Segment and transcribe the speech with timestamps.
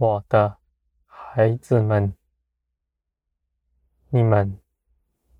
[0.00, 0.58] 我的
[1.06, 2.14] 孩子们，
[4.10, 4.60] 你们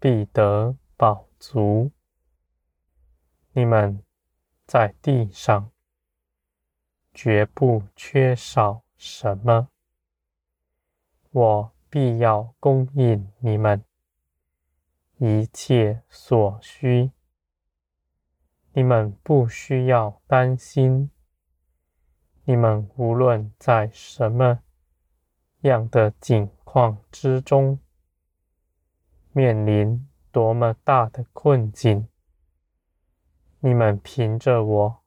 [0.01, 1.93] 必得饱足，
[3.53, 4.03] 你们
[4.67, 5.71] 在地上
[7.15, 9.69] 绝不缺少什么。
[11.31, 13.85] 我必要供应你们
[15.19, 17.13] 一切所需，
[18.73, 21.13] 你们不需要担心。
[22.49, 24.61] 你们无论在什么
[25.61, 27.79] 样的境况之中，
[29.33, 32.09] 面临多么大的困境，
[33.61, 35.03] 你们凭着我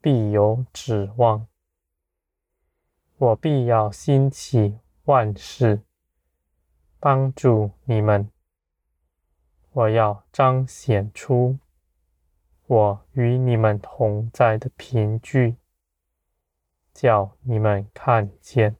[0.00, 1.46] 必有指望。
[3.18, 5.82] 我必要兴起万事
[6.98, 8.28] 帮助你们。
[9.70, 11.56] 我要彰显出
[12.66, 15.54] 我与你们同在的凭据。
[16.96, 18.74] 叫你们看见，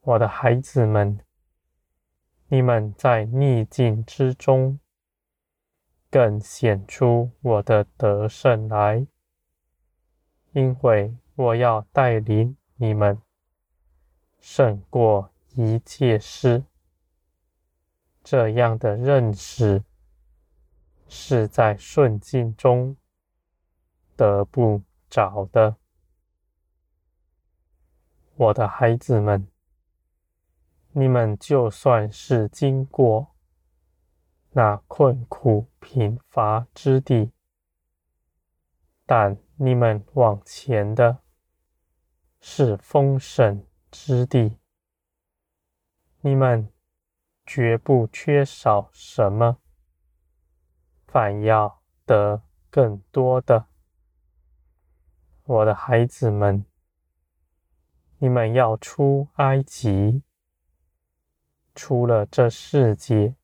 [0.00, 1.20] 我的孩子们，
[2.46, 4.80] 你们在逆境之中，
[6.10, 9.06] 更显出我的得胜来，
[10.52, 13.20] 因为我要带领你们
[14.38, 16.64] 胜过一切事。
[18.24, 19.84] 这样的认识
[21.08, 22.96] 是在顺境中
[24.16, 25.76] 得不着的。
[28.40, 29.48] 我的孩子们，
[30.92, 33.34] 你们就算是经过
[34.50, 37.32] 那困苦贫乏之地，
[39.04, 41.18] 但你们往前的
[42.38, 44.56] 是丰盛之地，
[46.20, 46.72] 你们
[47.44, 49.58] 绝不缺少什么，
[51.08, 53.66] 反要得更多的。
[55.42, 56.64] 我的孩子们。
[58.20, 60.22] 你们要出埃及，
[61.74, 63.36] 出了这世界，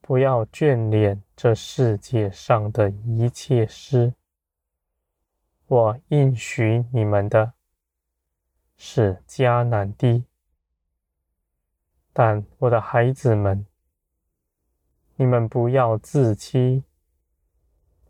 [0.00, 4.14] 不要眷恋这世界上的一切事。
[5.68, 7.52] 我应许你们的
[8.76, 10.24] 是迦南地，
[12.12, 13.64] 但我的孩子们，
[15.14, 16.82] 你们不要自欺，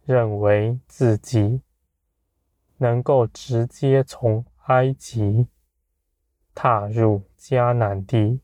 [0.06, 1.60] 认为自己
[2.78, 5.48] 能够直接从埃及
[6.54, 8.42] 踏入迦南地，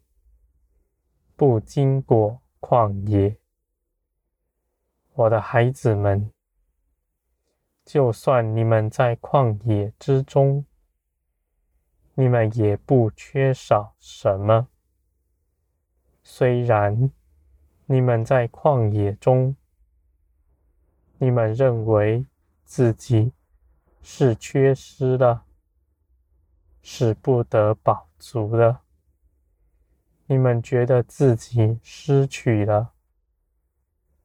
[1.36, 3.36] 不经过旷野。
[5.12, 6.30] 我的孩子们，
[7.84, 10.64] 就算你们在旷野之中，
[12.14, 14.68] 你们也不缺少什么。
[16.22, 17.10] 虽然
[17.84, 19.54] 你们在旷野中，
[21.18, 22.24] 你们认为
[22.64, 23.34] 自己
[24.00, 25.44] 是缺失了。
[26.86, 28.80] 是不得饱足的。
[30.26, 32.92] 你们觉得自己失去了，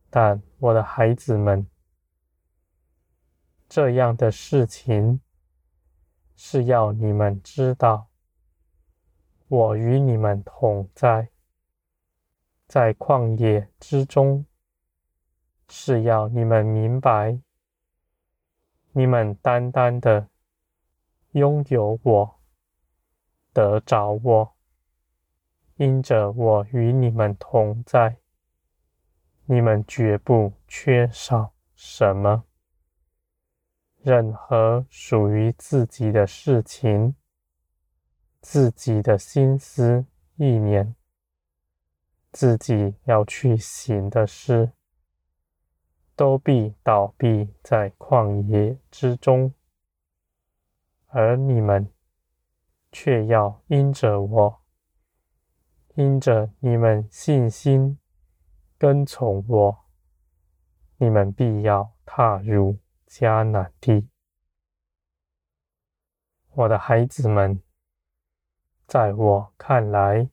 [0.10, 1.66] 但我的孩子们，
[3.70, 5.22] 这样的事情
[6.36, 8.10] 是要你们知道，
[9.48, 11.30] 我与你们同在，
[12.68, 14.46] 在旷野之中，
[15.70, 17.40] 是要你们明白，
[18.92, 20.28] 你们单单的
[21.32, 22.39] 拥有我。
[23.54, 24.56] 得着我，
[25.76, 28.18] 因着我与你们同在，
[29.46, 32.46] 你们绝不缺少什么。
[34.02, 37.16] 任何属于自己的事情、
[38.40, 40.06] 自己的心思
[40.36, 40.96] 意念、
[42.32, 44.72] 自己要去行的事，
[46.16, 49.54] 都必倒闭在旷野之中，
[51.08, 51.92] 而你们。
[52.92, 54.62] 却要因着我，
[55.96, 58.00] 因着你们信心
[58.78, 59.86] 跟从我，
[60.98, 64.10] 你们必要踏入迦南地。
[66.54, 67.62] 我的孩子们，
[68.88, 70.30] 在我看来，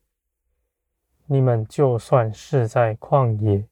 [1.26, 3.68] 你们就算是在旷野，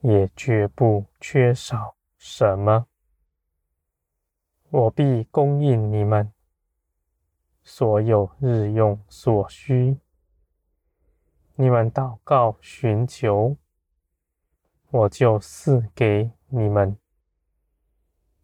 [0.00, 2.86] 也绝不缺少什么。
[4.68, 6.33] 我必供应你们。
[7.64, 9.98] 所有日用所需，
[11.54, 13.56] 你们祷告寻求，
[14.90, 16.96] 我就赐给你们。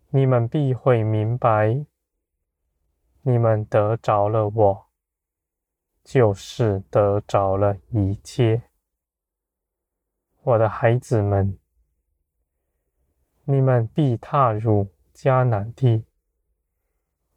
[0.08, 1.84] 你们必会明白，
[3.20, 4.86] 你们得着了我，
[6.02, 8.62] 就是得着了一切。
[10.42, 11.58] 我的孩子们，
[13.44, 16.06] 你们必踏入迦南地。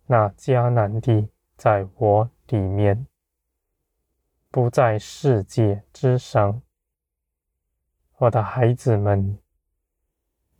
[0.05, 1.29] 那迦南地
[1.63, 3.07] 在我里面，
[4.51, 6.61] 不在世界之上。
[8.17, 9.39] 我的孩子们，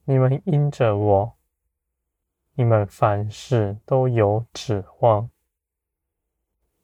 [0.05, 1.33] 你们因着我，
[2.53, 5.29] 你们凡事都有指望。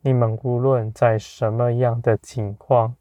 [0.01, 2.97] 你们无论在什么样的情况，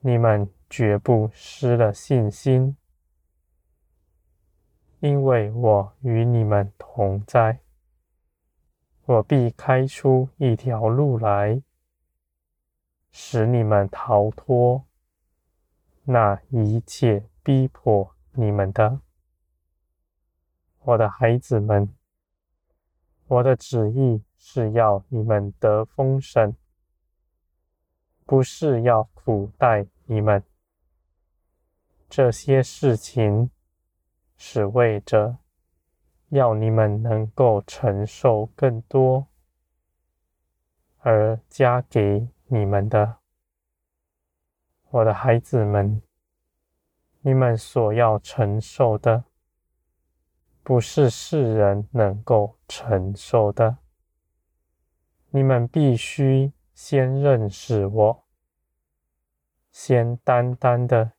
[0.00, 2.74] 你们绝不失了信心，
[5.00, 7.60] 因为我与你们同在。
[9.04, 11.62] 我必开出一条路来，
[13.10, 14.84] 使你们逃脱
[16.04, 19.00] 那一切逼迫你们的。
[20.80, 21.88] 我的孩子们，
[23.26, 24.22] 我的旨意。
[24.44, 26.56] 是要你们得丰盛，
[28.26, 30.42] 不是要苦待你们。
[32.10, 33.52] 这些事情
[34.36, 35.38] 是为着
[36.32, 39.26] 要你们能够承受更多，
[41.00, 43.18] 而加给你们的。
[44.88, 46.00] 我的孩子们，
[47.20, 49.24] 你们所要承受的，
[50.62, 53.76] 不是世人能够承受的。
[55.32, 58.24] 你们必须先认识我，
[59.70, 61.12] 先单单的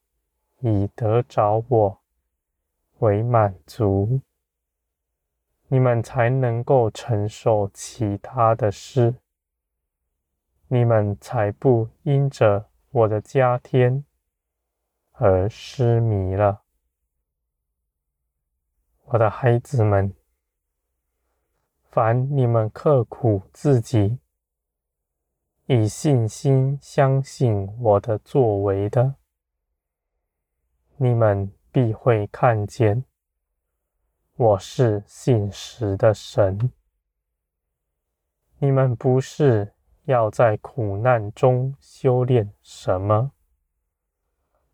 [0.62, 2.01] 以得着我
[2.98, 4.19] 为满足，
[5.74, 9.16] 你们才能够承受其他的事，
[10.68, 14.06] 你们才不因着我的加添
[15.14, 16.62] 而失迷了，
[19.06, 20.14] 我的孩子们。
[21.90, 24.19] 凡你们刻苦自己，
[25.66, 29.16] 以信心相信我的作为的，
[30.98, 33.04] 你们必会看见
[34.35, 36.71] 我是信实的神。
[38.57, 39.75] 你们不是
[40.06, 43.31] 要在苦难中修炼什么，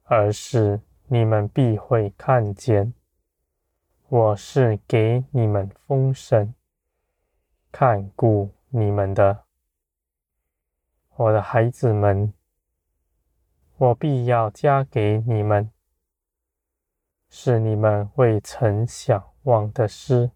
[0.03, 2.93] 而是你们必会看见
[4.07, 6.53] 我是给你们丰盛。
[7.69, 9.43] 看顾你们的，
[11.17, 12.33] 我的孩子们，
[13.75, 15.69] 我必要加给你们，
[17.29, 20.31] 是你们未曾想望的诗。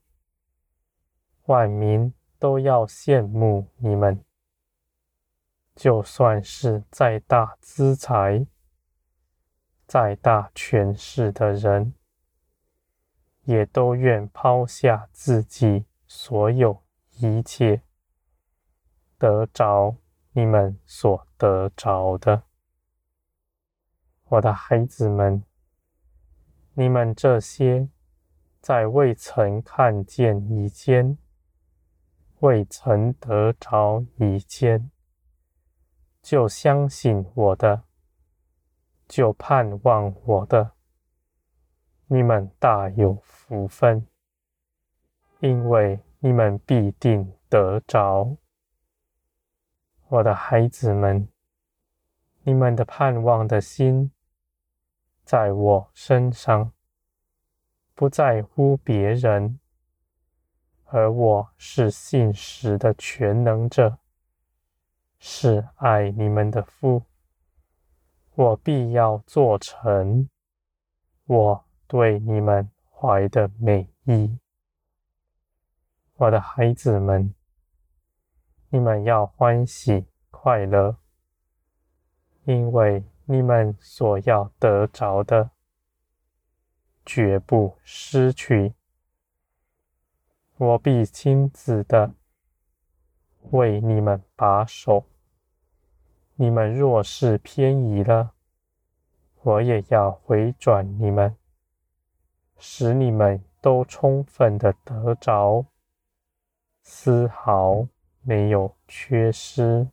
[1.46, 4.24] 万民都要羡慕你们，
[5.76, 8.46] 就算是再大资财、
[9.86, 11.94] 再大权势的人，
[13.44, 16.84] 也都愿抛下自己所有。
[17.20, 17.84] 一切
[19.20, 19.96] 得着
[20.32, 22.42] 你们所得着的，
[24.24, 25.44] 我的孩子们，
[26.74, 27.88] 你们这些
[28.64, 31.18] 在未曾看见以前、
[32.40, 34.90] 未曾得着以前，
[36.22, 37.84] 就相信我的，
[39.06, 40.72] 就盼望我的，
[42.08, 44.08] 你们大有福分，
[45.42, 46.00] 因为。
[46.26, 48.38] 你们必定得着，
[50.08, 51.28] 我的孩子们，
[52.44, 54.10] 你们的盼望的心
[55.26, 56.72] 在我身上，
[57.96, 59.60] 不在乎别人，
[60.86, 64.00] 而我是信实的全能者，
[65.20, 67.04] 是爱你们的父，
[68.36, 70.28] 我必要做成
[71.26, 74.40] 我对你们怀的美意。
[76.16, 77.34] 我的孩子们，
[78.70, 80.98] 你们要欢喜快乐，
[82.46, 85.52] 因为你们所要得着的，
[87.16, 88.74] 绝不失去。
[90.58, 92.16] 我必亲自的
[93.52, 95.06] 为你们把守。
[96.34, 98.34] 你们若是偏移了，
[99.44, 101.38] 我也要回转你们，
[102.58, 105.68] 使你们都充分的得着。
[106.82, 107.88] 丝毫
[108.24, 109.88] 没有缺失，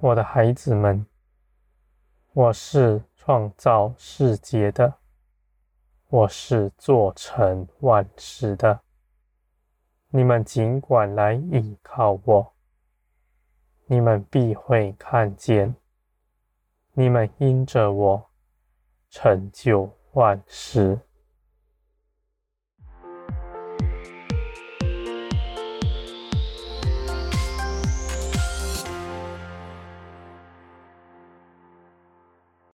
[0.00, 1.06] 我的孩子们，
[2.32, 4.94] 我是创造世界的，
[6.08, 8.80] 我是做成万事的。
[10.08, 12.54] 你们尽管来依靠我，
[13.84, 15.76] 你们必会看见，
[16.94, 18.30] 你们因着我
[19.10, 20.98] 成就万事。